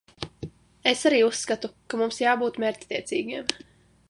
[0.91, 3.59] Es arī uzskatu, ka mums jābūt mērķtiecīgiem.